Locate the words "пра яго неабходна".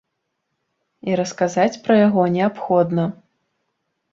1.89-3.05